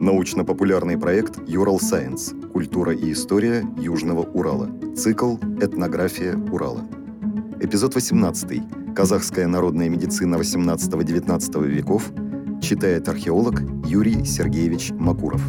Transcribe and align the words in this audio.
Научно-популярный 0.00 0.96
проект 0.96 1.46
«Юрал 1.46 1.78
Сайенс. 1.78 2.32
Культура 2.54 2.94
и 2.94 3.12
история 3.12 3.66
Южного 3.76 4.22
Урала». 4.22 4.70
Цикл 4.96 5.36
«Этнография 5.60 6.38
Урала». 6.50 6.88
Эпизод 7.60 7.94
18. 7.94 8.94
Казахская 8.96 9.46
народная 9.46 9.90
медицина 9.90 10.36
18-19 10.36 11.66
веков. 11.66 12.10
Читает 12.62 13.10
археолог 13.10 13.60
Юрий 13.84 14.24
Сергеевич 14.24 14.90
Макуров. 14.92 15.42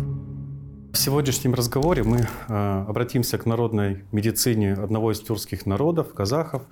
В 0.92 0.98
сегодняшнем 0.98 1.54
разговоре 1.54 2.04
мы 2.04 2.28
э, 2.50 2.86
обратимся 2.90 3.38
к 3.38 3.46
народной 3.46 4.04
медицине 4.12 4.74
одного 4.74 5.14
из 5.14 5.22
тюркских 5.22 5.66
народов, 5.66 6.14
казахов, 6.14 6.64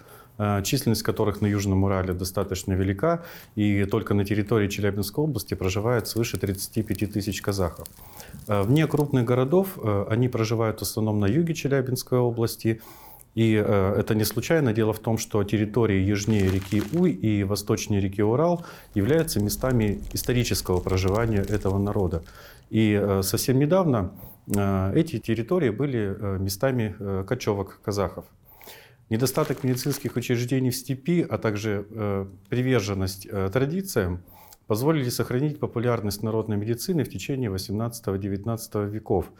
численность 0.64 1.04
которых 1.04 1.42
на 1.42 1.48
Южном 1.48 1.84
Урале 1.84 2.14
достаточно 2.14 2.74
велика, 2.74 3.24
и 3.56 3.86
только 3.86 4.14
на 4.14 4.24
территории 4.24 4.68
Челябинской 4.68 5.24
области 5.24 5.54
проживает 5.54 6.08
свыше 6.08 6.38
35 6.38 7.12
тысяч 7.14 7.42
казахов. 7.42 7.88
Э, 8.48 8.62
вне 8.62 8.88
крупных 8.88 9.25
городов 9.25 9.78
э, 9.78 10.06
они 10.10 10.30
проживают 10.30 10.80
в 10.80 10.83
основном 10.83 11.20
на 11.20 11.25
юге 11.25 11.54
Челябинской 11.54 12.20
области, 12.20 12.82
и 13.36 13.56
э, 13.56 13.96
это 13.97 14.16
не 14.16 14.25
случайно. 14.25 14.74
Дело 14.74 14.94
в 14.94 15.00
том, 15.00 15.18
что 15.18 15.44
территории 15.44 16.02
южнее 16.02 16.50
реки 16.50 16.82
Уй 16.94 17.11
и 17.11 17.44
восточнее 17.44 18.02
реки 18.02 18.24
Урал 18.24 18.66
являются 18.96 19.39
местами 19.39 20.02
исторического 20.14 20.80
проживания 20.80 21.42
этого 21.42 21.78
народа. 21.78 22.24
И 22.69 23.00
э, 23.00 23.21
совсем 23.24 23.60
недавно 23.60 24.11
э, 24.56 24.94
эти 24.96 25.19
территории 25.19 25.69
были 25.69 26.16
э, 26.19 26.38
местами 26.39 26.96
э, 27.00 27.24
кочевок 27.28 27.80
казахов. 27.83 28.25
Недостаток 29.09 29.63
медицинских 29.63 30.15
учреждений 30.15 30.69
в 30.69 30.75
степи, 30.75 31.25
а 31.27 31.37
также 31.37 31.87
э, 31.89 32.25
приверженность 32.47 33.25
э, 33.25 33.49
традициям 33.52 34.23
позволили 34.67 35.09
сохранить 35.09 35.59
популярность 35.59 36.22
народной 36.22 36.58
медицины 36.58 37.03
в 37.03 37.09
течение 37.09 37.49
18-19 37.49 38.89
веков. 38.89 39.31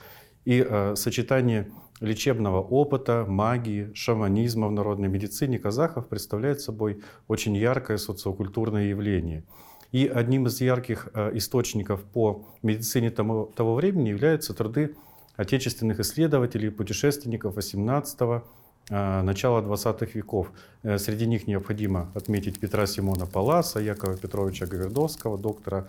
И 0.44 0.66
э, 0.68 0.96
сочетание 0.96 1.70
лечебного 2.00 2.62
опыта, 2.62 3.26
магии, 3.28 3.92
шаманизма 3.94 4.70
в 4.70 4.72
народной 4.72 5.08
медицине 5.08 5.60
казахов 5.60 6.08
представляет 6.08 6.62
собой 6.62 7.04
очень 7.28 7.56
яркое 7.56 7.98
социокультурное 7.98 8.88
явление. 8.88 9.44
И 9.92 10.08
одним 10.08 10.48
из 10.48 10.62
ярких 10.62 11.10
э, 11.14 11.38
источников 11.38 12.04
по 12.06 12.48
медицине 12.64 13.12
того, 13.12 13.52
того 13.56 13.76
времени 13.76 14.10
являются 14.10 14.56
труды 14.56 14.96
отечественных 15.36 16.00
исследователей, 16.00 16.72
путешественников 16.72 17.56
18 17.56 18.22
э, 18.22 18.42
начала 18.90 19.62
20-х 19.62 20.12
веков. 20.14 20.52
Э, 20.84 20.98
среди 20.98 21.28
них 21.28 21.48
необходимо 21.48 22.12
отметить 22.16 22.60
Петра 22.60 22.88
Симона 22.88 23.26
Паласа, 23.26 23.80
Якова 23.80 24.18
Петровича 24.18 24.66
Гавердовского, 24.66 25.38
доктора 25.38 25.88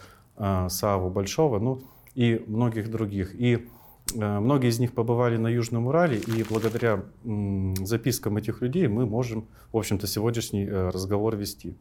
Саву 0.68 1.10
Большого, 1.10 1.58
ну 1.58 1.82
и 2.14 2.42
многих 2.46 2.90
других. 2.90 3.34
И 3.34 3.68
Э, 4.14 4.40
многие 4.40 4.68
из 4.68 4.78
них 4.78 4.92
побывали 4.92 5.36
на 5.36 5.48
Южном 5.48 5.86
Урале, 5.86 6.18
и 6.18 6.44
благодаря 6.48 7.02
запискам 7.84 8.36
этих 8.36 8.62
людей 8.62 8.88
мы 8.88 9.06
можем, 9.06 9.46
в 9.72 9.76
общем-то, 9.76 10.06
сегодняшний 10.06 10.64
э, 10.64 10.90
разговор 10.90 11.36
вести. 11.36 11.74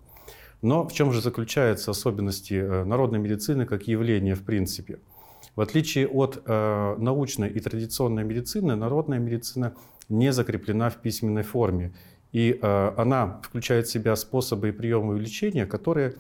Но 0.62 0.88
в 0.88 0.92
чем 0.92 1.12
же 1.14 1.22
заключаются 1.22 1.92
особенности 1.92 2.84
народной 2.84 3.20
медицины 3.20 3.66
как 3.66 3.88
явления 3.88 4.36
в 4.36 4.44
принципе? 4.44 5.00
В 5.60 5.62
отличие 5.62 6.08
от 6.08 6.48
научной 6.48 7.50
и 7.50 7.60
традиционной 7.60 8.24
медицины, 8.24 8.78
народная 8.78 9.20
медицина 9.20 9.74
не 10.08 10.32
закреплена 10.32 10.90
в 10.90 10.96
письменной 11.02 11.44
форме. 11.44 11.92
И 12.32 12.58
она 12.62 13.42
включает 13.44 13.88
в 13.88 13.92
себя 13.92 14.16
способы 14.16 14.70
и 14.70 14.72
приемы 14.72 15.20
лечения, 15.20 15.66
которые 15.66 16.16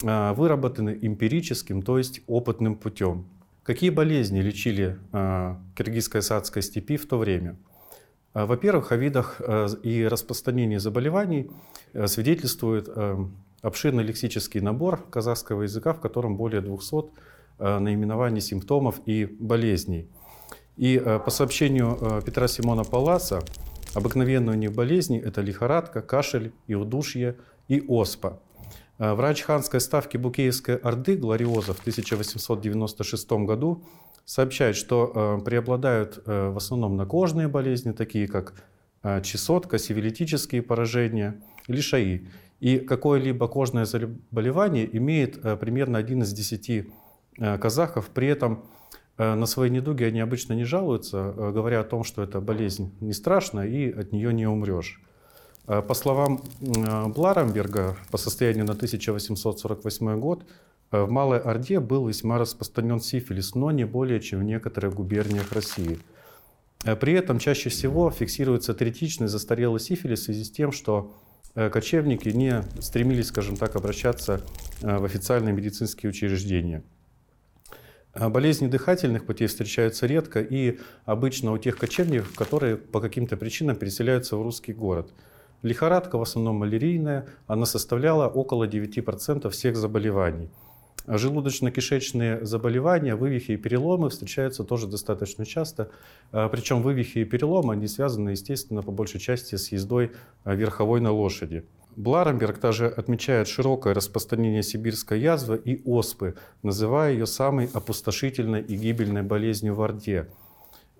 выработаны 0.00 0.98
эмпирическим, 1.02 1.82
то 1.82 1.98
есть 1.98 2.22
опытным 2.26 2.76
путем. 2.76 3.26
Какие 3.68 3.90
болезни 3.90 4.40
лечили 4.40 4.96
э, 5.12 5.54
киргизско-садской 5.76 6.62
степи 6.62 6.96
в 6.96 7.06
то 7.06 7.18
время? 7.18 7.58
Э, 8.32 8.46
во-первых, 8.46 8.92
о 8.92 8.96
видах 8.96 9.36
э, 9.40 9.68
и 9.82 10.06
распространении 10.06 10.78
заболеваний 10.78 11.50
свидетельствует 12.06 12.88
обширный 13.60 14.04
лексический 14.04 14.62
набор 14.62 15.04
казахского 15.10 15.64
языка, 15.64 15.92
в 15.92 16.00
котором 16.00 16.38
более 16.38 16.62
200 16.62 17.10
наименований 17.58 18.40
симптомов 18.40 19.00
и 19.06 19.26
болезней. 19.26 20.08
И 20.76 20.98
по 20.98 21.30
сообщению 21.30 22.22
Петра 22.24 22.46
Симона 22.48 22.84
Паласа, 22.84 23.42
обыкновенные 23.94 24.56
у 24.56 24.58
них 24.58 24.72
болезни– 24.72 25.18
это 25.24 25.40
лихорадка, 25.40 26.02
кашель 26.02 26.52
и 26.66 26.74
удушье 26.74 27.36
и 27.68 27.84
оспа. 27.88 28.40
Э, 28.98 29.14
врач 29.14 29.42
ханской 29.42 29.80
ставки 29.80 30.16
Букеевской 30.16 30.76
Орды 30.76 31.16
Глориоза 31.16 31.72
в 31.72 31.80
1896 31.80 33.30
году 33.46 33.84
сообщает, 34.24 34.76
что 34.76 35.38
э, 35.40 35.44
преобладают 35.44 36.20
э, 36.24 36.50
в 36.50 36.56
основном 36.56 36.96
накожные 36.96 37.48
болезни, 37.48 37.92
такие 37.92 38.28
как 38.28 38.54
чесотка, 39.22 39.78
сивилитические 39.78 40.60
поражения, 40.60 41.40
лишаи. 41.68 42.26
И 42.58 42.78
какое-либо 42.78 43.46
кожное 43.46 43.84
заболевание 43.84 44.96
имеет 44.96 45.40
примерно 45.60 45.98
один 45.98 46.22
из 46.22 46.32
десяти 46.32 46.90
казахов. 47.38 48.10
При 48.10 48.28
этом 48.28 48.64
на 49.16 49.46
свои 49.46 49.68
недуги 49.70 50.04
они 50.04 50.20
обычно 50.20 50.52
не 50.52 50.64
жалуются, 50.64 51.32
говоря 51.36 51.80
о 51.80 51.84
том, 51.84 52.04
что 52.04 52.22
эта 52.22 52.40
болезнь 52.40 52.92
не 53.00 53.12
страшна 53.12 53.66
и 53.66 53.90
от 53.90 54.12
нее 54.12 54.32
не 54.32 54.46
умрешь. 54.46 55.00
Э, 55.68 55.82
по 55.82 55.94
словам 55.94 56.42
э, 56.60 57.06
Бларамберга, 57.08 57.96
по 58.10 58.16
состоянию 58.16 58.64
на 58.64 58.72
1848 58.72 60.18
год, 60.18 60.44
э, 60.90 61.02
в 61.02 61.10
Малой 61.10 61.38
Орде 61.38 61.78
был 61.78 62.08
весьма 62.08 62.38
распространен 62.38 63.00
сифилис, 63.00 63.54
но 63.54 63.70
не 63.70 63.84
более 63.84 64.20
чем 64.20 64.40
в 64.40 64.44
некоторых 64.44 64.94
губерниях 64.94 65.52
России. 65.52 65.98
При 67.00 67.12
этом 67.12 67.40
чаще 67.40 67.70
всего 67.70 68.08
фиксируется 68.08 68.72
третичный 68.72 69.26
застарелый 69.26 69.80
сифилис 69.80 70.20
в 70.20 70.24
связи 70.24 70.44
с 70.44 70.50
тем, 70.50 70.70
что 70.70 71.12
кочевники 71.54 72.28
не 72.28 72.62
стремились, 72.80 73.26
скажем 73.26 73.56
так, 73.56 73.74
обращаться 73.74 74.42
в 74.80 75.04
официальные 75.04 75.52
медицинские 75.52 76.10
учреждения. 76.10 76.84
Болезни 78.14 78.66
дыхательных 78.66 79.26
путей 79.26 79.46
встречаются 79.46 80.06
редко 80.06 80.40
и 80.40 80.78
обычно 81.04 81.52
у 81.52 81.58
тех 81.58 81.76
кочевников, 81.76 82.34
которые 82.34 82.76
по 82.76 83.00
каким-то 83.00 83.36
причинам 83.36 83.76
переселяются 83.76 84.36
в 84.36 84.42
русский 84.42 84.72
город– 84.72 85.12
Лихорадка 85.62 86.18
в 86.18 86.22
основном 86.22 86.56
малярийная, 86.56 87.26
она 87.46 87.66
составляла 87.66 88.28
около 88.28 88.68
9% 88.68 89.50
всех 89.50 89.76
заболеваний. 89.76 90.50
Желудочно-кишечные 91.06 92.44
заболевания, 92.44 93.16
вывихи 93.16 93.52
и 93.52 93.56
переломы 93.56 94.10
встречаются 94.10 94.62
тоже 94.62 94.86
достаточно 94.86 95.46
часто. 95.46 95.90
А, 96.32 96.48
Причем 96.48 96.82
вывихи 96.82 97.20
и 97.20 97.24
переломы, 97.24 97.72
они 97.72 97.88
связаны, 97.88 98.30
естественно, 98.30 98.82
по 98.82 98.92
большей 98.92 99.18
части 99.18 99.56
с 99.56 99.72
ездой 99.72 100.12
а, 100.44 100.54
верховой 100.54 101.00
на 101.00 101.10
лошади. 101.10 101.64
Бларемберг 101.98 102.58
также 102.58 102.86
отмечает 102.86 103.48
широкое 103.48 103.92
распространение 103.92 104.62
сибирской 104.62 105.18
язвы 105.18 105.60
и 105.64 105.82
оспы, 105.84 106.36
называя 106.62 107.12
ее 107.12 107.26
самой 107.26 107.68
опустошительной 107.74 108.62
и 108.62 108.76
гибельной 108.76 109.24
болезнью 109.24 109.74
в 109.74 109.82
Орде. 109.82 110.28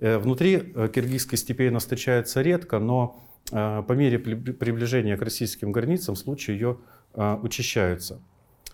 Э, 0.01 0.19
внутри 0.19 0.73
э, 0.75 0.89
киргизской 0.93 1.39
степи 1.39 1.69
она 1.69 1.79
встречается 1.79 2.43
редко, 2.43 2.81
но 2.81 3.17
а, 3.53 3.83
по 3.83 3.93
мере 3.93 4.19
приближения 4.19 5.17
к 5.17 5.23
российским 5.23 5.71
границам 5.71 6.17
случаи 6.17 6.51
ее 6.51 6.79
учащаются. 7.15 8.21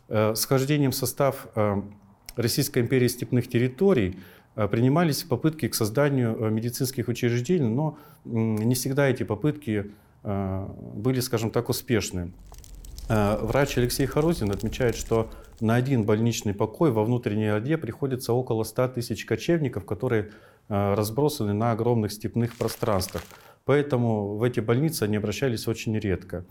Э, 0.09 0.35
с 0.35 0.47
хождением 0.47 0.93
в 0.93 0.97
состав 0.97 1.47
Российской 2.37 2.79
империи 2.79 3.09
степных 3.09 3.49
территорий 3.49 4.19
принимались 4.55 5.25
попытки 5.25 5.69
к 5.69 5.75
созданию 5.75 6.37
э, 6.37 6.51
медицинских 6.51 7.09
учреждений, 7.09 7.69
но 7.69 7.99
не 8.25 8.75
всегда 8.75 9.09
эти 9.09 9.25
попытки 9.25 9.91
были, 10.25 11.21
скажем 11.21 11.51
так, 11.51 11.69
успешны. 11.69 12.33
Врач 13.09 13.77
Алексей 13.77 14.07
Харузин 14.07 14.51
отмечает, 14.51 14.97
что 14.97 15.31
на 15.61 15.75
один 15.75 16.05
больничный 16.05 16.55
покой 16.55 16.91
во 16.91 17.05
внутренней 17.05 17.49
Орде 17.49 17.77
приходится 17.77 18.33
около 18.33 18.65
100 18.65 18.89
тысяч 18.89 19.27
кочевников, 19.27 19.85
которые 19.85 20.31
разбросаны 20.69 21.53
на 21.53 21.73
огромных 21.73 22.13
степных 22.13 22.57
пространствах. 22.57 23.23
Поэтому 23.67 24.37
в 24.37 24.43
эти 24.43 24.61
больницы 24.61 25.03
они 25.03 25.17
обращались 25.17 25.69
очень 25.69 25.99
редко. 25.99 26.45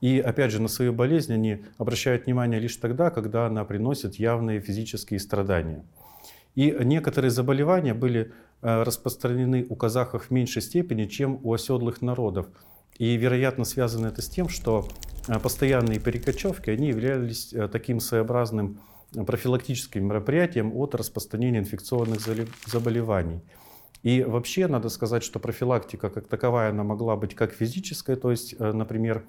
И 0.00 0.18
опять 0.18 0.50
же, 0.50 0.62
на 0.62 0.68
свою 0.68 0.92
болезнь 0.92 1.32
они 1.32 1.64
обращают 1.76 2.26
внимание 2.26 2.58
лишь 2.58 2.76
тогда, 2.76 3.10
когда 3.10 3.46
она 3.46 3.64
приносит 3.64 4.14
явные 4.16 4.60
физические 4.60 5.20
страдания. 5.20 5.84
И 6.54 6.74
некоторые 6.80 7.30
заболевания 7.30 7.94
были 7.94 8.32
э, 8.62 8.82
распространены 8.82 9.66
у 9.68 9.76
казахов 9.76 10.26
в 10.26 10.30
меньшей 10.30 10.62
степени, 10.62 11.06
чем 11.06 11.38
у 11.42 11.52
оседлых 11.52 12.02
народов. 12.02 12.46
И, 13.00 13.16
вероятно, 13.16 13.64
связано 13.64 14.08
это 14.08 14.20
с 14.20 14.28
тем, 14.28 14.50
что 14.50 14.86
э, 15.26 15.38
постоянные 15.38 15.98
перекочевки 15.98 16.68
они 16.68 16.88
являлись 16.88 17.50
э, 17.54 17.66
таким 17.66 17.98
своеобразным 17.98 18.78
профилактическим 19.26 20.04
мероприятием 20.06 20.76
от 20.76 20.94
распространения 20.94 21.60
инфекционных 21.60 22.20
заболеваний. 22.66 23.40
И 24.02 24.22
вообще 24.22 24.66
надо 24.66 24.90
сказать, 24.90 25.22
что 25.22 25.38
профилактика 25.38 26.10
как 26.10 26.28
таковая, 26.28 26.72
она 26.72 26.84
могла 26.84 27.16
быть 27.16 27.34
как 27.34 27.54
физическая, 27.54 28.16
то 28.16 28.30
есть, 28.30 28.54
э, 28.58 28.70
например, 28.70 29.24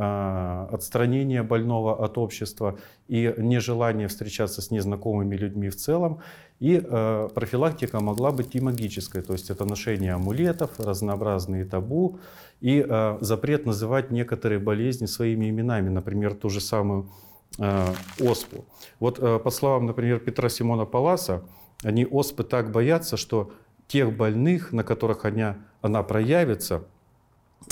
отстранение 0.00 1.42
больного 1.42 2.04
от 2.04 2.16
общества 2.16 2.78
и 3.08 3.34
нежелание 3.36 4.08
встречаться 4.08 4.62
с 4.62 4.70
незнакомыми 4.70 5.36
людьми 5.36 5.68
в 5.68 5.76
целом. 5.76 6.20
И 6.58 6.82
э, 6.82 7.28
профилактика 7.34 8.00
могла 8.00 8.32
быть 8.32 8.54
и 8.54 8.60
магической, 8.60 9.22
то 9.22 9.32
есть 9.32 9.50
это 9.50 9.64
ношение 9.64 10.12
амулетов, 10.12 10.78
разнообразные 10.78 11.64
табу 11.64 12.18
и 12.60 12.84
э, 12.86 13.18
запрет 13.20 13.66
называть 13.66 14.10
некоторые 14.10 14.58
болезни 14.58 15.06
своими 15.06 15.48
именами, 15.48 15.88
например, 15.88 16.34
ту 16.34 16.50
же 16.50 16.60
самую 16.60 17.10
э, 17.58 17.86
оспу. 18.20 18.64
Вот 19.00 19.42
по 19.42 19.50
словам, 19.50 19.86
например, 19.86 20.20
Петра 20.20 20.48
Симона 20.48 20.84
Паласа, 20.84 21.42
они 21.82 22.04
оспы 22.04 22.44
так 22.44 22.72
боятся, 22.72 23.16
что 23.16 23.52
тех 23.86 24.16
больных, 24.16 24.72
на 24.72 24.84
которых 24.84 25.24
она, 25.24 25.56
она 25.82 26.02
проявится, 26.02 26.84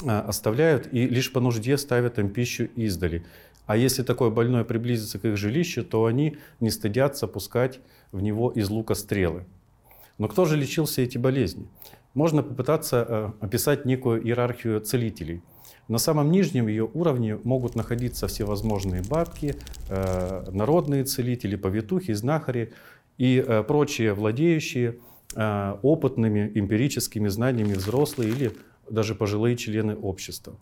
оставляют 0.07 0.93
и 0.93 1.07
лишь 1.07 1.33
по 1.33 1.41
нужде 1.41 1.77
ставят 1.79 2.19
им 2.19 2.31
пищу 2.31 2.69
издали. 2.77 3.25
А 3.67 3.77
если 3.77 4.03
такой 4.03 4.31
больной 4.31 4.65
приблизится 4.65 5.19
к 5.19 5.25
их 5.27 5.37
жилищу, 5.37 5.85
то 5.85 6.07
они 6.07 6.39
не 6.61 6.71
стыдятся 6.71 7.27
пускать 7.27 7.81
в 8.13 8.23
него 8.23 8.51
из 8.51 8.71
лука 8.71 8.95
стрелы. 8.95 9.45
Но 10.17 10.27
кто 10.27 10.47
же 10.47 10.57
лечил 10.57 10.87
все 10.87 11.05
эти 11.05 11.19
болезни? 11.19 11.69
Можно 12.15 12.43
попытаться 12.43 13.07
э, 13.07 13.31
описать 13.41 13.85
некую 13.85 14.25
иерархию 14.25 14.81
целителей. 14.81 15.43
На 15.87 15.99
самом 15.99 16.31
нижнем 16.31 16.67
ее 16.67 16.89
уровне 16.93 17.39
могут 17.45 17.75
находиться 17.75 18.27
всевозможные 18.27 19.03
бабки, 19.03 19.57
э, 19.89 20.45
народные 20.51 21.05
целители, 21.05 21.57
повитухи, 21.57 22.13
знахари 22.15 22.73
и 23.19 23.45
прочие 23.67 24.15
владеющие 24.15 24.99
опытными 25.35 26.51
эмпирическими 26.55 27.29
знаниями 27.29 27.75
взрослые 27.75 28.31
или 28.31 28.53
даже 28.91 29.15
пожилые 29.15 29.57
члены 29.57 29.97
общества. 29.97 30.55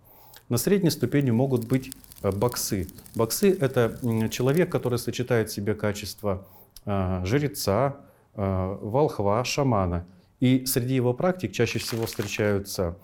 На 0.49 0.59
средней 0.59 0.91
ступени 0.91 1.31
могут 1.31 1.67
быть 1.67 1.91
э, 2.23 2.31
боксы. 2.31 2.87
Боксы– 3.17 3.51
это 3.61 3.99
человек, 4.31 4.71
который 4.71 4.99
сочетает 4.99 5.51
в 5.51 5.53
себе 5.53 5.75
качества 5.75 6.47
э, 6.85 7.23
жреца, 7.25 7.97
э, 8.35 8.79
волхва, 8.81 9.43
шамана. 9.45 10.07
И 10.39 10.65
среди 10.67 10.95
его 10.95 11.15
практик 11.15 11.53
чаще 11.53 11.79
всего 11.79 12.07
встречаются 12.07 12.97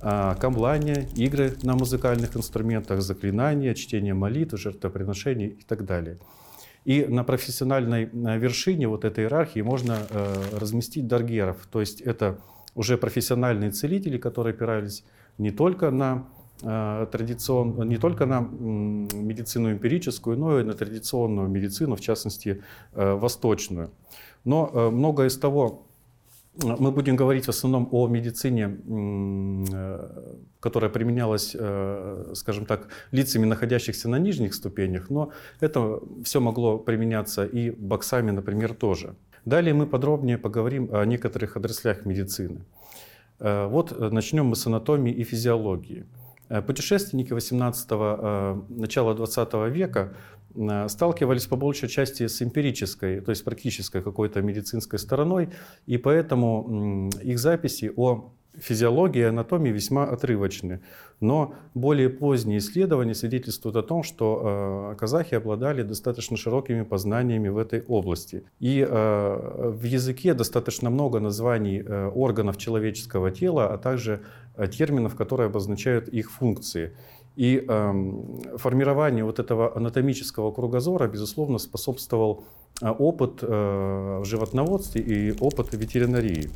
камлания, 0.00 1.08
игры 1.14 1.56
на 1.62 1.74
музыкальных 1.74 2.34
инструментах, 2.34 3.02
заклинания, 3.02 3.74
чтение 3.74 4.14
молитв, 4.14 4.58
жертвоприношений 4.58 5.48
и 5.48 5.62
так 5.62 5.84
далее. 5.84 6.18
И 6.86 7.04
на 7.04 7.22
профессиональной 7.22 8.06
вершине 8.12 8.88
вот 8.88 9.04
этой 9.04 9.24
иерархии 9.24 9.60
можно 9.60 9.98
разместить 10.52 11.06
даргеров, 11.06 11.66
то 11.70 11.80
есть 11.80 12.00
это 12.00 12.38
уже 12.74 12.96
профессиональные 12.96 13.70
целители, 13.70 14.18
которые 14.18 14.54
опирались 14.54 15.04
не 15.38 15.50
только 15.50 15.90
на 15.90 16.26
Э, 16.62 17.06
традицион, 17.10 17.88
не 17.88 17.96
только 17.96 18.26
на 18.26 18.40
медицину 18.40 19.72
эмпирическую, 19.72 20.36
но 20.36 20.60
и 20.60 20.62
на 20.62 20.74
традиционную 20.74 21.48
медицину, 21.48 21.96
в 21.96 22.00
частности, 22.00 22.62
э, 22.92 23.14
восточную. 23.14 23.90
Но 24.44 24.70
э, 24.72 24.90
многое 24.90 25.28
из 25.28 25.38
того, 25.38 25.86
мы 26.62 26.90
будем 26.90 27.16
говорить 27.16 27.46
в 27.46 27.48
основном 27.48 27.88
о 27.92 28.08
медицине, 28.08 28.76
которая 30.60 30.90
применялась, 30.90 31.56
скажем 32.34 32.66
так, 32.66 32.88
лицами, 33.12 33.46
находящихся 33.46 34.08
на 34.08 34.18
нижних 34.18 34.52
ступенях, 34.54 35.10
но 35.10 35.30
это 35.60 36.00
все 36.24 36.40
могло 36.40 36.76
применяться 36.78 37.46
и 37.46 37.70
боксами, 37.70 38.32
например, 38.32 38.74
тоже. 38.74 39.14
Далее 39.44 39.74
мы 39.74 39.86
подробнее 39.86 40.38
поговорим 40.38 40.88
о 40.92 41.04
некоторых 41.04 41.56
отраслях 41.56 42.04
медицины. 42.04 42.64
Вот 43.38 43.98
начнем 44.12 44.46
мы 44.46 44.56
с 44.56 44.66
анатомии 44.66 45.12
и 45.12 45.24
физиологии. 45.24 46.04
Э, 46.50 46.62
путешественники 46.62 47.32
18-го, 47.32 48.18
э, 48.18 48.80
начала 48.80 49.14
20 49.14 49.54
века 49.70 50.12
э, 50.54 50.88
сталкивались 50.88 51.46
по 51.46 51.56
большей 51.56 51.88
части 51.88 52.26
с 52.26 52.42
эмпирической, 52.42 53.20
то 53.20 53.30
есть 53.30 53.44
практической 53.44 54.02
какой-то 54.02 54.42
медицинской 54.42 54.98
стороной, 54.98 55.50
и 55.86 55.96
поэтому 55.96 57.10
их 57.22 57.38
записи 57.38 57.92
о 57.96 58.32
физиология 58.58 59.22
и 59.22 59.24
анатомия 59.24 59.72
весьма 59.72 60.04
отрывочны. 60.04 60.80
Но 61.20 61.54
более 61.74 62.08
поздние 62.08 62.58
исследования 62.58 63.14
свидетельствуют 63.14 63.76
о 63.76 63.82
том, 63.82 64.02
что 64.02 64.92
э, 64.92 64.96
казахи 64.96 65.34
обладали 65.34 65.82
достаточно 65.82 66.36
широкими 66.36 66.82
познаниями 66.82 67.48
в 67.48 67.58
этой 67.58 67.82
области. 67.82 68.44
И 68.58 68.86
э, 68.88 69.70
в 69.70 69.84
языке 69.84 70.34
достаточно 70.34 70.90
много 70.90 71.20
названий 71.20 71.80
э, 71.80 72.08
органов 72.08 72.56
человеческого 72.56 73.30
тела, 73.30 73.72
а 73.72 73.78
также 73.78 74.22
э, 74.56 74.66
терминов, 74.68 75.14
которые 75.14 75.48
обозначают 75.48 76.08
их 76.08 76.30
функции. 76.30 76.92
И 77.36 77.64
э, 77.66 78.56
формированию 78.56 79.26
вот 79.26 79.38
этого 79.38 79.76
анатомического 79.76 80.52
кругозора, 80.52 81.06
безусловно, 81.06 81.58
способствовал 81.58 82.44
э, 82.82 82.88
опыт 82.88 83.42
э, 83.42 83.46
в 84.20 84.24
животноводстве 84.24 85.02
и 85.02 85.34
опыт 85.38 85.72
ветеринарии. 85.72 86.50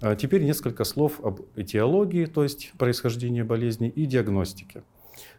А 0.00 0.14
теперь 0.14 0.44
несколько 0.44 0.84
слов 0.84 1.20
об 1.24 1.40
этиологии, 1.56 2.26
то 2.26 2.42
есть 2.42 2.72
происхождении 2.78 3.42
болезни, 3.42 3.88
и 3.88 4.06
диагностике. 4.06 4.82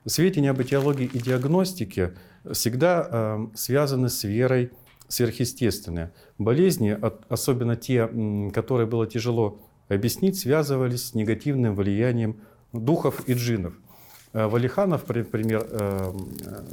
Сведения 0.06 0.52
об 0.52 0.62
этиологии 0.62 1.06
и 1.06 1.20
диагностике 1.20 2.14
всегда 2.52 3.08
э, 3.10 3.48
связаны 3.56 4.10
с 4.10 4.24
верой 4.24 4.72
сверхъестественное. 5.08 6.14
Болезни, 6.38 6.98
особенно 7.30 7.76
те, 7.76 8.10
которые 8.54 8.88
было 8.88 9.08
тяжело 9.08 9.60
объяснить, 9.88 10.38
связывались 10.38 11.08
с 11.08 11.14
негативным 11.16 11.76
влиянием 11.76 12.42
духов 12.74 13.28
и 13.28 13.34
джинов. 13.34 13.74
Э, 14.32 14.48
Валиханов, 14.48 15.08
например, 15.08 15.66
э, 15.70 16.14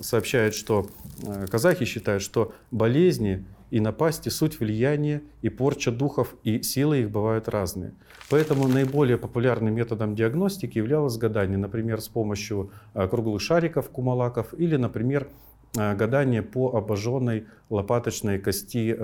сообщает, 0.03 0.55
что 0.55 0.87
э, 1.23 1.47
казахи 1.47 1.85
считают, 1.87 2.23
что 2.23 2.53
болезни 2.71 3.45
и 3.71 3.81
напасти 3.81 4.29
суть 4.29 4.61
влияния 4.61 5.23
и 5.43 5.49
порча 5.49 5.91
духов, 5.91 6.35
и 6.45 6.63
силы 6.63 7.01
их 7.01 7.11
бывают 7.11 7.49
разные. 7.49 7.95
Поэтому 8.29 8.69
наиболее 8.69 9.17
популярным 9.17 9.75
методом 9.75 10.15
диагностики 10.15 10.79
являлось 10.79 11.17
гадание, 11.17 11.59
например, 11.59 12.01
с 12.01 12.09
помощью 12.09 12.71
круглых 12.95 13.41
шариков, 13.41 13.89
кумалаков, 13.91 14.55
или, 14.55 14.77
например, 14.77 15.29
гадание 15.75 16.43
по 16.43 16.77
обожженной 16.77 17.47
лопаточной 17.69 18.39
кости 18.39 18.97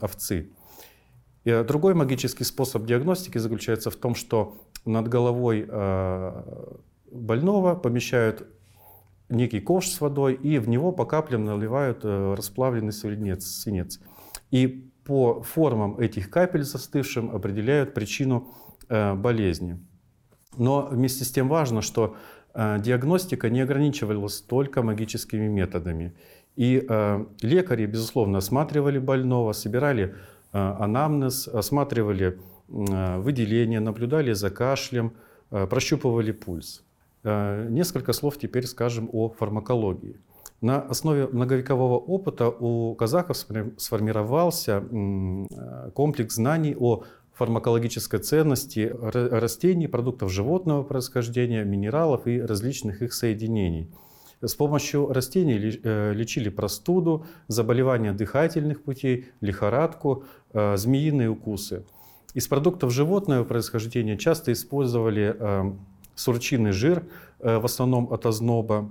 овцы. 0.00 0.48
И 1.44 1.64
другой 1.66 1.94
магический 1.94 2.44
способ 2.44 2.84
диагностики 2.84 3.38
заключается 3.38 3.90
в 3.90 3.96
том, 3.96 4.14
что 4.14 4.56
над 4.84 5.08
головой 5.08 5.66
больного 7.12 7.74
помещают 7.74 8.46
некий 9.28 9.60
ковш 9.60 9.88
с 9.88 10.00
водой, 10.00 10.34
и 10.34 10.58
в 10.58 10.68
него 10.68 10.92
по 10.92 11.04
каплям 11.04 11.44
наливают 11.44 12.00
э, 12.04 12.34
расплавленный 12.36 12.92
свинец. 12.92 13.44
свинец. 13.44 14.00
И 14.50 14.90
по 15.04 15.42
формам 15.42 15.98
этих 15.98 16.30
капель 16.30 16.62
застывшим 16.62 17.34
определяют 17.34 17.94
причину 17.94 18.52
э, 18.88 19.14
болезни. 19.14 19.78
Но 20.56 20.88
вместе 20.90 21.24
с 21.24 21.32
тем 21.32 21.48
важно, 21.48 21.82
что 21.82 22.16
э, 22.54 22.78
диагностика 22.80 23.48
не 23.50 23.60
ограничивалась 23.60 24.40
только 24.40 24.82
магическими 24.82 25.48
методами. 25.48 26.14
И 26.54 26.86
лекари, 27.40 27.86
безусловно, 27.86 28.36
осматривали 28.36 28.98
больного, 28.98 29.52
собирали 29.52 30.16
анамнез, 30.52 31.48
осматривали 31.48 32.38
выделение, 32.68 33.80
наблюдали 33.80 34.34
за 34.34 34.50
кашлем, 34.50 35.14
прощупывали 35.48 36.30
пульс. 36.30 36.84
Э, 37.24 37.68
несколько 37.70 38.12
слов 38.12 38.38
теперь 38.38 38.66
скажем 38.66 39.08
о 39.12 39.28
фармакологии. 39.28 40.16
На 40.60 40.80
основе 40.80 41.28
многовекового 41.28 41.98
опыта 41.98 42.48
у 42.48 42.94
казахов 42.94 43.36
сформировался 43.36 44.82
э, 44.82 45.90
комплекс 45.94 46.34
знаний 46.34 46.76
о 46.78 47.04
фармакологической 47.34 48.20
ценности 48.20 48.94
растений, 49.00 49.86
продуктов 49.86 50.30
животного 50.30 50.82
происхождения, 50.82 51.64
минералов 51.64 52.26
и 52.26 52.40
различных 52.40 53.02
их 53.02 53.14
соединений. 53.14 53.88
С 54.40 54.54
помощью 54.54 55.12
растений 55.12 55.80
э, 55.82 56.12
лечили 56.14 56.48
простуду, 56.48 57.26
заболевания 57.46 58.12
дыхательных 58.12 58.82
путей, 58.82 59.26
лихорадку, 59.40 60.24
змеиные 60.52 61.30
укусы. 61.30 61.84
Из 62.34 62.48
продуктов 62.48 62.92
животного 62.92 63.44
происхождения 63.44 64.18
часто 64.18 64.52
использовали 64.52 65.36
сурчиный 66.22 66.72
жир, 66.72 67.04
э, 67.40 67.58
в 67.58 67.64
основном 67.64 68.12
от 68.12 68.26
озноба. 68.26 68.90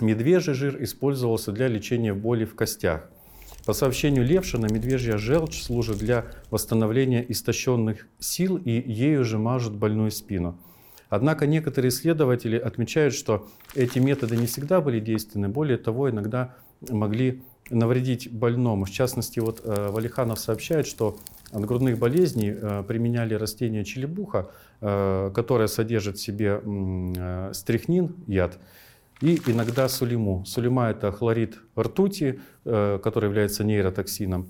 Медвежий 0.00 0.54
жир 0.54 0.82
использовался 0.82 1.52
для 1.52 1.68
лечения 1.68 2.14
боли 2.14 2.44
в 2.44 2.54
костях. 2.54 3.08
По 3.66 3.72
сообщению 3.72 4.24
Левшина, 4.24 4.66
медвежья 4.66 5.16
желчь 5.16 5.62
служит 5.62 5.98
для 5.98 6.26
восстановления 6.50 7.24
истощенных 7.26 8.06
сил 8.18 8.56
и 8.56 8.70
ею 8.70 9.24
же 9.24 9.38
мажут 9.38 9.74
больную 9.74 10.10
спину. 10.10 10.58
Однако 11.08 11.46
некоторые 11.46 11.90
исследователи 11.90 12.58
отмечают, 12.58 13.14
что 13.14 13.48
эти 13.74 14.00
методы 14.00 14.36
не 14.36 14.46
всегда 14.46 14.80
были 14.80 15.00
действенны, 15.00 15.48
более 15.48 15.78
того, 15.78 16.10
иногда 16.10 16.56
могли 16.90 17.42
навредить 17.70 18.30
больному. 18.30 18.84
В 18.84 18.90
частности, 18.90 19.38
вот 19.38 19.62
э, 19.64 19.90
Валиханов 19.90 20.38
сообщает, 20.38 20.86
что 20.86 21.16
от 21.50 21.64
грудных 21.64 21.98
болезней 21.98 22.50
э, 22.50 22.82
применяли 22.86 23.34
растение 23.34 23.84
челебуха, 23.84 24.50
э, 24.80 25.30
которое 25.34 25.68
содержит 25.68 26.16
в 26.16 26.20
себе 26.20 26.60
стрихнин, 27.52 28.14
яд, 28.26 28.58
и 29.20 29.40
иногда 29.46 29.88
сулиму. 29.88 30.44
Сулима– 30.46 30.90
это 30.90 31.12
хлорид 31.12 31.58
ртути, 31.78 32.40
который 32.64 33.26
является 33.26 33.64
нейротоксином. 33.64 34.48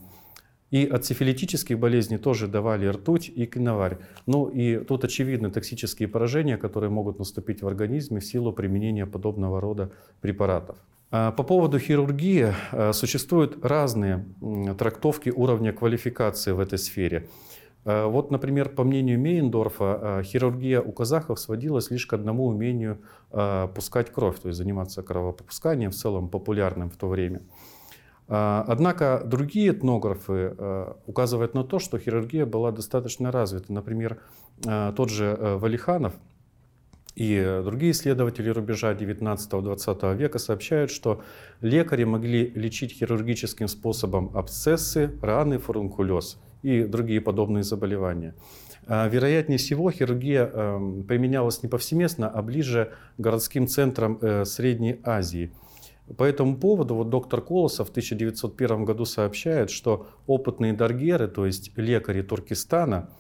И 0.74 0.86
от 0.86 1.04
сифилитических 1.04 1.78
болезней 1.78 2.18
тоже 2.18 2.48
давали 2.48 2.88
ртуть 2.88 3.30
и 3.32 3.46
киноварь. 3.46 3.98
Ну 4.26 4.48
и 4.48 4.78
тут 4.78 5.04
очевидны 5.04 5.50
токсические 5.52 6.08
поражения, 6.08 6.56
которые 6.56 6.90
могут 6.90 7.20
наступить 7.20 7.62
в 7.62 7.68
организме 7.68 8.18
в 8.18 8.24
силу 8.24 8.52
применения 8.52 9.06
подобного 9.06 9.60
рода 9.60 9.92
препаратов. 10.20 10.76
А 11.11 11.30
по 11.30 11.42
поводу 11.44 11.78
хирургии 11.78 12.52
э, 12.73 12.92
существуют 12.92 13.64
разные 13.64 14.26
трактовки 14.76 15.30
уровня 15.30 15.73
квалификации 15.73 16.52
в 16.52 16.58
этой 16.58 16.78
сфере. 16.78 17.28
Э, 17.84 18.06
вот, 18.06 18.30
например, 18.30 18.70
по 18.70 18.82
мнению 18.82 19.20
Мейндорфа, 19.20 20.20
э, 20.20 20.23
хирургия 20.25 20.80
у 20.80 20.92
казахов 20.92 21.38
сводилась 21.38 21.90
лишь 21.90 22.06
к 22.06 22.12
одному 22.14 22.46
умению 22.46 22.99
пускать 23.75 24.12
кровь, 24.12 24.38
то 24.38 24.49
есть 24.49 24.58
заниматься 24.58 25.02
кровопусканием, 25.02 25.90
в 25.90 25.94
целом 25.94 26.28
популярным 26.28 26.88
в 26.88 26.96
то 26.96 27.08
время. 27.08 27.42
Однако 28.28 29.23
другие 29.25 29.73
этнографы 29.73 30.54
указывают 31.06 31.52
на 31.54 31.64
то, 31.64 31.80
что 31.80 31.99
хирургия 31.99 32.46
была 32.46 32.70
достаточно 32.70 33.32
развита. 33.32 33.73
Например, 33.73 34.20
тот 34.62 35.11
же 35.11 35.37
Валиханов– 35.58 36.14
и 37.16 37.61
другие 37.64 37.92
исследователи 37.92 38.49
рубежа 38.49 38.92
19-20 38.92 40.16
века 40.16 40.38
сообщают, 40.38 40.90
что 40.90 41.23
лекари 41.61 42.04
могли 42.04 42.50
лечить 42.50 42.92
хирургическим 42.92 43.68
способом 43.68 44.30
абсцессы, 44.37 45.12
раны, 45.23 45.59
фурункулез 45.59 46.38
и 46.62 46.83
другие 46.83 47.21
подобные 47.21 47.62
заболевания. 47.62 48.35
А, 48.87 49.09
вероятнее 49.09 49.59
всего, 49.59 49.90
хирургия 49.90 50.47
эм, 50.47 51.04
применялась 51.04 51.62
не 51.62 51.68
повсеместно, 51.68 52.28
а 52.28 52.42
ближе 52.42 52.92
к 53.16 53.21
городским 53.21 53.66
центрам 53.66 54.18
э, 54.21 54.44
Средней 54.44 55.00
Азии. 55.04 55.52
По 56.18 56.25
этому 56.25 56.56
поводу 56.56 56.97
вот 56.97 57.09
доктор 57.09 57.40
Колосов 57.40 57.88
в 57.88 57.90
1901 57.92 58.85
году 58.85 59.06
сообщает, 59.06 59.71
что 59.71 60.09
опытные 60.26 60.75
даргеры, 60.75 61.28
то 61.28 61.47
есть 61.47 61.73
лекари 61.76 62.21
Туркестана, 62.21 63.11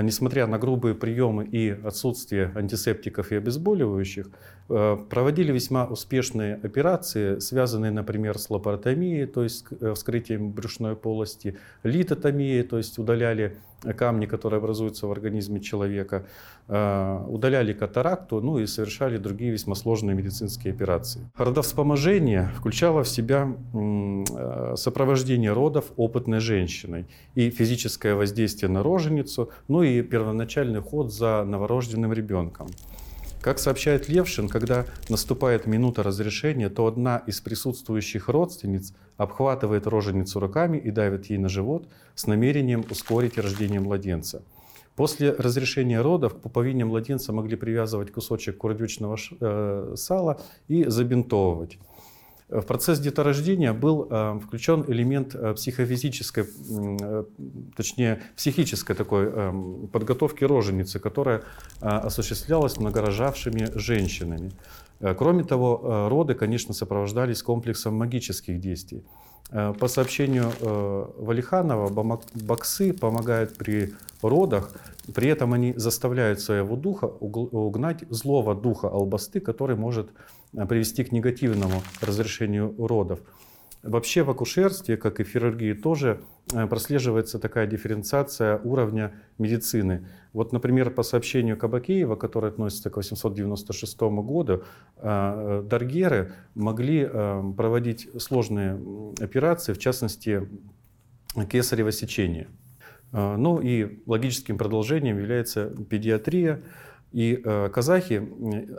несмотря 0.00 0.46
на 0.46 0.58
грубые 0.58 0.94
приемы 0.94 1.44
и 1.44 1.70
отсутствие 1.70 2.50
антисептиков 2.54 3.30
и 3.30 3.36
обезболивающих, 3.36 4.28
э, 4.68 4.96
проводили 5.10 5.52
весьма 5.52 5.84
успешные 5.86 6.54
операции, 6.54 7.38
связанные, 7.40 7.90
например, 7.90 8.38
с 8.38 8.48
лапаротомией, 8.48 9.26
то 9.26 9.42
есть 9.42 9.66
э, 9.80 9.92
вскрытием 9.92 10.52
брюшной 10.52 10.96
полости, 10.96 11.58
литотомией, 11.82 12.62
то 12.62 12.78
есть 12.78 12.98
удаляли 12.98 13.56
камни, 13.96 14.26
которые 14.26 14.58
образуются 14.58 15.06
в 15.06 15.12
организме 15.12 15.60
человека, 15.60 16.26
э, 16.68 17.24
удаляли 17.28 17.72
катаракту, 17.72 18.40
ну 18.40 18.58
и 18.58 18.66
совершали 18.66 19.18
другие 19.18 19.52
весьма 19.52 19.74
сложные 19.74 20.16
медицинские 20.16 20.72
операции. 20.72 21.30
Родовспоможение 21.36 22.50
включало 22.56 23.02
в 23.02 23.08
себя 23.08 23.52
сопровождение 24.76 25.52
родов 25.52 25.86
опытной 25.96 26.40
женщиной 26.40 27.06
и 27.34 27.50
физическое 27.50 28.14
воздействие 28.14 28.70
на 28.70 28.82
роженицу, 28.82 29.50
ну 29.68 29.82
и 29.82 30.02
первоначальный 30.02 30.80
ход 30.80 31.12
за 31.12 31.44
новорожденным 31.44 32.12
ребенком. 32.12 32.68
Как 33.42 33.58
сообщает 33.58 34.08
Левшин, 34.08 34.48
когда 34.48 34.86
наступает 35.08 35.66
минута 35.66 36.04
разрешения, 36.04 36.68
то 36.68 36.86
одна 36.86 37.16
из 37.26 37.40
присутствующих 37.40 38.28
родственниц 38.28 38.94
обхватывает 39.22 39.86
роженицу 39.86 40.40
руками 40.40 40.78
и 40.78 40.90
давит 40.90 41.26
ей 41.26 41.38
на 41.38 41.48
живот 41.48 41.88
с 42.14 42.26
намерением 42.26 42.84
ускорить 42.90 43.38
рождение 43.38 43.80
младенца. 43.80 44.42
После 44.96 45.32
разрешения 45.32 46.02
родов 46.02 46.34
к 46.34 46.40
пуповине 46.40 46.84
младенца 46.84 47.32
могли 47.32 47.56
привязывать 47.56 48.12
кусочек 48.12 48.58
курдючного 48.58 49.16
э, 49.40 49.94
сала 49.96 50.40
и 50.68 50.84
забинтовывать. 50.84 51.78
В 52.52 52.66
процесс 52.66 53.00
деторождения 53.00 53.72
был 53.72 54.06
э, 54.10 54.38
включен 54.44 54.84
элемент 54.86 55.34
э, 55.34 55.54
психофизической, 55.54 56.44
э, 56.44 57.24
точнее 57.74 58.20
психической 58.36 58.94
такой 58.94 59.32
подготовки 59.90 60.44
роженицы, 60.44 60.98
которая 60.98 61.42
осуществлялась 61.80 62.76
многорожавшими 62.76 63.70
женщинами. 63.74 64.52
Кроме 65.00 65.44
того, 65.44 66.08
роды, 66.10 66.34
конечно, 66.34 66.74
сопровождались 66.74 67.42
комплексом 67.42 67.94
магических 67.94 68.60
действий. 68.60 69.02
По 69.50 69.88
сообщению 69.88 70.52
Валиханова, 71.18 71.88
баксы 72.34 72.92
помогают 72.92 73.56
при 73.56 73.94
родах, 74.22 74.72
при 75.14 75.28
этом 75.28 75.52
они 75.52 75.74
заставляют 75.76 76.40
своего 76.40 76.76
духа 76.76 77.06
угнать 77.06 78.04
злого 78.10 78.54
духа 78.54 78.88
албасты, 78.88 79.40
который 79.40 79.76
может 79.76 80.10
привести 80.52 81.04
к 81.04 81.12
негативному 81.12 81.82
разрешению 82.00 82.74
родов. 82.78 83.20
Вообще 83.82 84.22
в 84.22 84.30
акушерстве, 84.30 84.96
как 84.96 85.18
и 85.18 85.24
в 85.24 85.28
хирургии, 85.28 85.72
тоже 85.72 86.20
э, 86.52 86.66
прослеживается 86.68 87.40
такая 87.40 87.66
дифференциация 87.66 88.58
уровня 88.58 89.12
медицины. 89.38 90.06
Вот, 90.32 90.52
например, 90.52 90.90
по 90.90 91.02
сообщению 91.02 91.56
Кабакеева, 91.56 92.14
который 92.14 92.50
относится 92.50 92.90
к 92.90 92.96
896 92.96 94.00
году, 94.00 94.62
э, 94.98 95.64
даргеры 95.68 96.32
могли 96.54 97.04
проводить 97.04 98.08
сложные 98.22 98.78
операции, 99.20 99.72
в 99.72 99.78
частности, 99.78 100.48
кесарево 101.50 101.90
сечение. 101.90 102.48
Ну 103.10 103.60
и 103.60 104.00
логическим 104.06 104.56
продолжением 104.56 105.18
является 105.18 105.66
педиатрия, 105.90 106.62
и 107.12 107.40
э, 107.44 107.68
казахи 107.68 108.26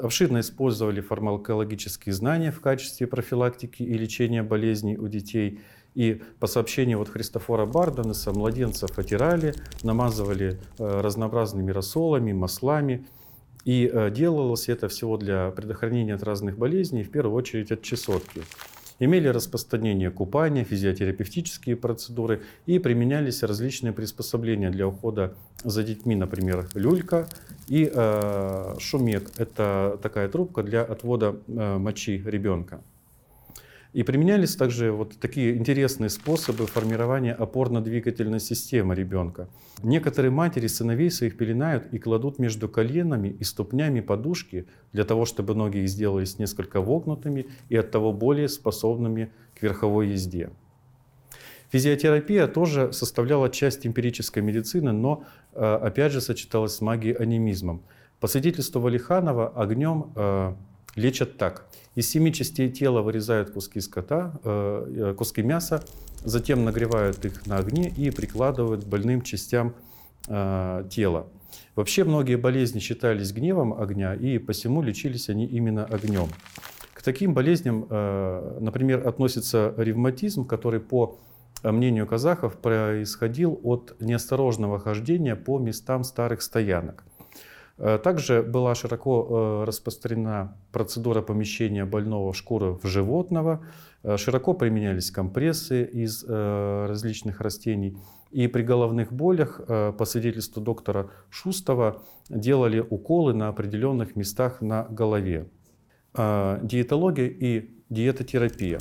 обширно 0.02 0.40
использовали 0.40 1.02
фармакологические 1.02 2.14
знания 2.14 2.52
в 2.52 2.62
качестве 2.62 3.06
профилактики 3.06 3.84
и 3.84 3.94
лечения 3.94 4.42
болезней 4.42 4.98
у 4.98 5.08
детей. 5.08 5.62
И 5.94 6.22
по 6.40 6.48
сообщению 6.48 6.98
вот 6.98 7.10
Христофора 7.10 7.68
Барденеса, 7.68 8.32
младенцев 8.32 8.98
отирали, 8.98 9.54
намазывали 9.84 10.60
э, 10.80 11.02
разнообразными 11.02 11.70
рассолами, 11.72 12.34
маслами. 12.34 13.06
И 13.66 13.90
э, 13.92 14.10
делалось 14.10 14.68
это 14.68 14.88
всего 14.88 15.18
для 15.18 15.52
предохранения 15.52 16.16
от 16.16 16.24
разных 16.24 16.58
болезней, 16.58 17.04
в 17.04 17.12
первую 17.12 17.36
очередь 17.36 17.72
от 17.72 17.84
чесотки 17.84 18.42
имели 19.06 19.28
распространение 19.28 20.12
купания, 20.12 20.64
физиотерапевтические 20.64 21.76
процедуры 21.76 22.42
и 22.66 22.80
применялись 22.80 23.44
различные 23.44 23.94
приспособления 23.94 24.70
для 24.70 24.88
ухода 24.88 25.34
за 25.64 25.84
детьми, 25.84 26.16
например, 26.16 26.68
люлька 26.74 27.28
и 27.68 27.92
э, 27.94 28.76
шумек. 28.80 29.32
Это 29.38 30.00
такая 30.02 30.28
трубка 30.30 30.64
для 30.64 30.84
отвода 30.84 31.38
э, 31.48 31.78
мочи 31.78 32.22
ребенка. 32.26 32.82
И 33.94 34.02
применялись 34.02 34.56
также 34.56 34.92
вот 34.92 35.20
такие 35.20 35.56
интересные 35.56 36.10
способы 36.10 36.66
формирования 36.66 37.34
опорно-двигательной 37.34 38.40
системы 38.40 38.96
ребенка. 38.96 39.50
Некоторые 39.84 40.32
матери 40.32 40.66
сыновей 40.66 41.12
своих 41.12 41.38
пеленают 41.38 41.94
и 41.94 42.00
кладут 42.00 42.40
между 42.40 42.68
коленами 42.68 43.28
и 43.28 43.44
ступнями 43.44 44.02
подушки 44.02 44.66
для 44.94 45.04
того, 45.04 45.26
чтобы 45.26 45.54
ноги 45.54 45.78
их 45.78 45.90
сделались 45.90 46.40
несколько 46.40 46.82
вогнутыми 46.82 47.46
и 47.70 47.76
от 47.76 47.92
того 47.92 48.12
более 48.12 48.50
способными 48.50 49.32
к 49.54 49.62
верховой 49.62 50.10
езде. 50.10 50.50
Физиотерапия 51.70 52.48
тоже 52.48 52.94
составляла 52.94 53.50
часть 53.50 53.86
эмпирической 53.86 54.42
медицины, 54.42 54.92
но 54.92 55.24
э, 55.54 55.60
опять 55.60 56.12
же 56.12 56.22
сочеталась 56.22 56.76
с 56.76 56.82
магией 56.82 57.16
анимизмом. 57.16 57.84
По 58.20 58.28
свидетельству 58.28 58.80
Валиханова, 58.80 59.50
огнем 59.50 60.14
э, 60.16 60.54
лечат 60.96 61.38
так. 61.38 61.68
Из 61.96 62.10
семи 62.10 62.34
частей 62.34 62.72
тела 62.72 63.02
вырезают 63.02 63.52
куски 63.52 63.80
скота, 63.80 64.34
э, 64.44 65.12
э, 65.12 65.14
куски 65.14 65.44
мяса, 65.44 65.84
затем 66.24 66.66
нагревают 66.66 67.24
их 67.26 67.46
на 67.46 67.58
огне 67.58 67.90
и 67.90 68.10
прикладывают 68.10 68.84
к 68.84 68.88
больным 68.88 69.22
частям 69.22 69.76
э, 70.28 70.86
тела. 70.90 71.28
Вообще 71.76 72.04
многие 72.04 72.36
болезни 72.36 72.80
считались 72.80 73.32
гневом 73.32 73.80
огня, 73.80 74.16
и 74.16 74.40
посему 74.40 74.82
лечились 74.82 75.30
они 75.30 75.46
именно 75.46 75.86
огнем. 75.86 76.30
К 76.94 77.04
таким 77.04 77.34
болезням, 77.34 77.86
например, 77.90 79.08
относится 79.08 79.74
ревматизм, 79.78 80.46
который 80.46 80.80
по 80.80 81.20
мнению 81.64 82.08
казахов 82.08 82.58
происходил 82.58 83.60
от 83.64 83.96
неосторожного 84.00 84.80
хождения 84.80 85.36
по 85.36 85.60
местам 85.60 86.04
старых 86.04 86.42
стоянок. 86.42 87.04
Э, 87.78 87.98
также 87.98 88.44
была 88.44 88.76
широко 88.76 89.64
э, 89.64 89.68
распространена 89.68 90.56
процедура 90.72 91.22
помещения 91.22 91.86
больного 91.86 92.32
в 92.32 92.38
шкуру 92.38 92.80
в 92.82 92.88
животного. 92.88 93.66
Э, 94.04 94.18
широко 94.18 94.54
применялись 94.54 95.12
компрессы 95.12 95.84
из 95.84 96.24
различных 96.24 97.42
растений. 97.42 97.98
И 98.32 98.48
при 98.48 98.64
головных 98.64 99.14
болях, 99.14 99.62
по 99.68 100.06
свидетельству 100.06 100.60
доктора 100.60 101.12
Шустова, 101.30 102.02
делали 102.30 102.80
уколы 102.80 103.34
на 103.34 103.48
определенных 103.48 104.16
местах 104.16 104.60
на 104.62 104.88
голове. 104.90 105.50
Диетология 106.16 107.28
и 107.28 107.70
диетотерапия. 107.90 108.80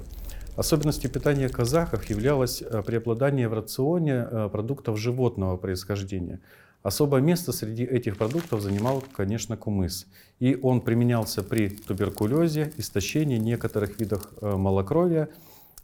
Особенностью 0.56 1.10
питания 1.10 1.50
казахов 1.50 2.04
являлось 2.04 2.62
преобладание 2.86 3.46
в 3.48 3.52
рационе 3.52 4.48
продуктов 4.50 4.98
животного 4.98 5.58
происхождения– 5.58 6.40
Особое 6.82 7.20
место 7.20 7.52
среди 7.52 7.84
этих 7.84 8.16
продуктов 8.16 8.60
занимал, 8.60 9.04
конечно, 9.12 9.56
кумыс. 9.56 10.06
И 10.40 10.58
он 10.60 10.80
применялся 10.80 11.42
при 11.42 11.68
туберкулезе, 11.68 12.72
истощении 12.76 13.38
некоторых 13.38 14.00
видах 14.00 14.32
э, 14.40 14.56
малокровия 14.56 15.28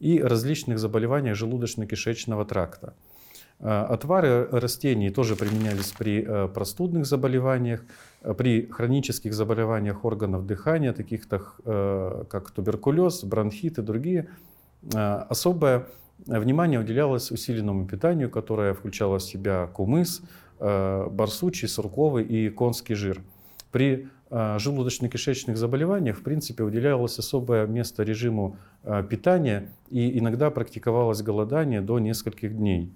и 0.01 0.21
различных 0.21 0.79
заболеваниях 0.79 1.37
желудочно-кишечного 1.37 2.45
тракта. 2.45 2.95
Отвары 3.61 4.47
растений 4.53 5.11
тоже 5.11 5.35
применялись 5.35 5.91
при 5.91 6.23
простудных 6.55 7.07
заболеваниях, 7.07 7.83
при 8.37 8.67
хронических 8.67 9.35
заболеваниях 9.35 10.05
органов 10.05 10.47
дыхания, 10.47 10.93
таких 10.93 11.27
как 11.29 12.51
туберкулез, 12.55 13.25
бронхит 13.25 13.79
и 13.79 13.83
другие. 13.83 14.29
Особое 14.95 15.87
внимание 16.27 16.79
уделялось 16.79 17.33
усиленному 17.33 17.85
питанию, 17.89 18.31
которое 18.31 18.75
включало 18.75 19.19
в 19.19 19.25
себя 19.25 19.67
кумыс, 19.67 20.23
барсучий, 20.61 21.69
сурковый 21.69 22.25
и 22.25 22.49
конский 22.51 22.95
жир. 22.95 23.23
При 23.71 24.09
а, 24.31 24.59
желудочно-кишечных 24.59 25.57
заболеваниях, 25.57 26.19
в 26.19 26.23
принципе, 26.23 26.63
уделялось 26.63 27.19
особое 27.19 27.67
место 27.67 28.03
режиму 28.03 28.57
а, 28.83 29.03
питания 29.03 29.73
и 29.91 30.19
иногда 30.19 30.51
практиковалось 30.51 31.23
голодание 31.23 31.81
до 31.81 31.99
нескольких 31.99 32.57
дней. 32.57 32.93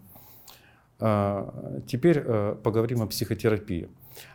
Теперь 1.88 2.22
поговорим 2.62 3.02
о 3.02 3.08
психотерапии. 3.08 3.88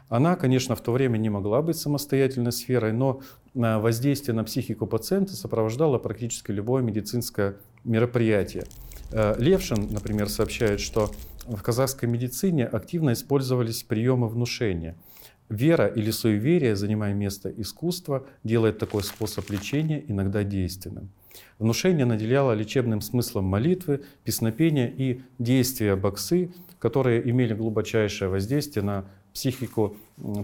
Она, 0.10 0.36
конечно, 0.36 0.76
в 0.76 0.82
то 0.82 0.92
время 0.92 1.18
не 1.18 1.30
могла 1.30 1.62
быть 1.62 1.78
самостоятельной 1.78 2.52
сферой, 2.52 2.92
но 2.92 3.22
воздействие 3.54 4.36
на 4.36 4.44
психику 4.44 4.86
пациента 4.86 5.34
сопровождало 5.34 5.98
практически 5.98 6.52
любое 6.52 6.84
медицинское 6.84 7.56
мероприятие. 7.86 8.66
Левшин, 9.12 9.88
например, 9.92 10.30
сообщает, 10.30 10.80
что 10.80 11.12
в 11.46 11.62
казахской 11.62 12.10
медицине 12.10 12.66
активно 12.66 13.14
использовались 13.14 13.84
приемы 13.84 14.28
внушения– 14.28 14.96
Вера 15.50 15.88
или 15.88 16.12
суеверие, 16.12 16.76
занимая 16.76 17.14
место 17.14 17.50
искусства, 17.50 18.26
делает 18.44 18.80
такой 18.80 19.04
способ 19.04 19.50
лечения 19.50 20.04
иногда 20.08 20.44
действенным. 20.44 21.10
Внушение 21.58 22.06
наделяло 22.06 22.52
лечебным 22.52 23.00
смыслом 23.00 23.46
молитвы, 23.46 24.04
песнопения 24.26 24.88
и 24.88 25.22
действия 25.40 25.96
боксы, 25.96 26.52
которые 26.80 27.28
имели 27.30 27.54
глубочайшее 27.54 28.30
воздействие 28.30 28.84
на 28.84 29.06
психику 29.38 29.96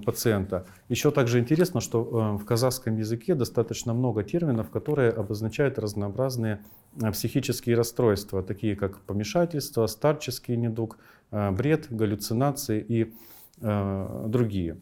пациента. 0.06 0.68
Еще 0.88 1.10
также 1.10 1.40
интересно, 1.40 1.82
что 1.82 2.04
э, 2.04 2.38
в 2.38 2.46
казахском 2.46 2.96
языке 2.96 3.34
достаточно 3.34 3.92
много 3.92 4.24
терминов, 4.24 4.70
которые 4.70 5.10
обозначают 5.10 5.80
разнообразные 5.80 6.60
э, 7.02 7.12
психические 7.12 7.76
расстройства, 7.76 8.44
такие 8.44 8.76
как 8.76 9.00
помешательство, 9.00 9.88
старческий 9.88 10.56
недуг, 10.56 11.00
э, 11.32 11.50
бред, 11.52 11.88
галлюцинации 11.90 12.86
и 12.88 13.14
другие. 13.62 14.78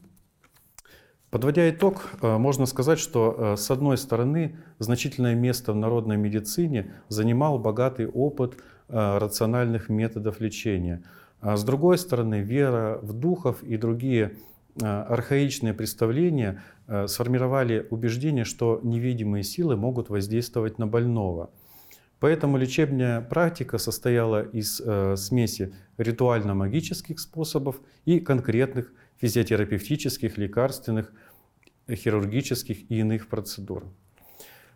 Подводя 1.30 1.70
итог, 1.70 2.10
можно 2.22 2.65
сказать, 2.65 3.00
что 3.00 3.56
с 3.58 3.70
одной 3.70 3.98
стороны 3.98 4.58
значительное 4.80 5.36
место 5.36 5.74
в 5.74 5.75
народной 5.75 6.18
медицине 6.18 6.94
занимал 7.10 7.60
богатый 7.60 8.08
опыт 8.08 8.56
рациональных 8.92 9.90
методов 9.90 10.40
лечения. 10.40 11.04
А 11.40 11.58
с 11.58 11.64
другой 11.64 11.98
стороны, 11.98 12.42
вера 12.42 13.00
в 13.02 13.14
духов 13.14 13.64
и 13.64 13.78
другие 13.78 14.38
архаичные 14.80 15.74
представления 15.74 16.62
сформировали 17.08 17.88
убеждение, 17.90 18.46
что 18.46 18.80
невидимые 18.84 19.44
силы 19.44 19.76
могут 19.76 20.10
воздействовать 20.10 20.78
на 20.78 20.88
больного. 20.88 21.50
Поэтому 22.20 22.58
лечебная 22.58 23.22
практика 23.22 23.80
состояла 23.80 24.44
из 24.44 24.82
смеси 25.16 25.74
ритуально-магических 25.98 27.20
способов 27.20 27.82
и 28.06 28.20
конкретных 28.20 28.94
физиотерапевтических, 29.18 30.38
лекарственных, 30.38 31.12
хирургических 31.90 32.92
и 32.92 33.00
иных 33.00 33.28
процедур. 33.28 33.86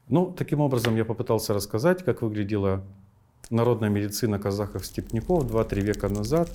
Ну, 0.08 0.32
таким 0.32 0.60
образом, 0.60 0.96
я 0.96 1.06
попытался 1.06 1.54
рассказать, 1.54 2.04
как 2.04 2.22
выглядела 2.22 2.84
народная 3.50 3.90
медицина 3.90 4.40
казахов-степняков 4.40 5.46
2-3 5.46 5.82
века 5.82 6.10
назад. 6.10 6.50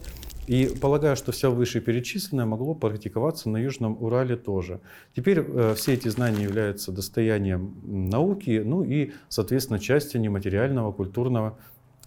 И 0.46 0.66
полагаю, 0.80 1.16
что 1.16 1.30
все 1.30 1.52
вышеперечисленное 1.52 2.44
могло 2.44 2.74
практиковаться 2.74 3.48
на 3.48 3.58
Южном 3.58 3.96
Урале 4.02 4.36
тоже. 4.36 4.80
Теперь 5.14 5.44
э, 5.46 5.74
все 5.76 5.94
эти 5.94 6.08
знания 6.08 6.42
являются 6.42 6.90
достоянием 6.90 7.76
науки, 7.84 8.60
ну 8.64 8.82
и, 8.82 9.12
соответственно, 9.28 9.78
частью 9.78 10.20
нематериального 10.20 10.90
культурного 10.90 11.56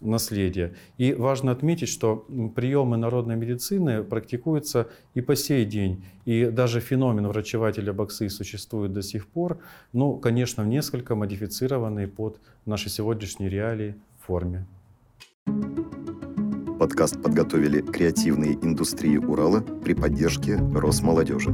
наследия. 0.01 0.73
И 0.97 1.13
важно 1.13 1.51
отметить, 1.51 1.89
что 1.89 2.25
приемы 2.55 2.97
народной 2.97 3.35
медицины 3.35 4.03
практикуются 4.03 4.89
и 5.13 5.21
по 5.21 5.35
сей 5.35 5.65
день. 5.65 6.03
И 6.25 6.45
даже 6.45 6.81
феномен 6.81 7.27
врачевателя 7.27 7.93
боксы 7.93 8.29
существует 8.29 8.93
до 8.93 9.01
сих 9.01 9.27
пор, 9.27 9.59
ну, 9.93 10.17
конечно, 10.17 10.63
несколько 10.63 11.15
модифицированной 11.15 12.07
под 12.07 12.39
наши 12.65 12.89
сегодняшние 12.89 13.49
реалии 13.49 13.95
форме. 14.25 14.65
Подкаст 16.79 17.21
подготовили 17.21 17.81
креативные 17.81 18.53
индустрии 18.53 19.17
Урала 19.17 19.61
при 19.61 19.93
поддержке 19.93 20.57
Росмолодежи. 20.57 21.51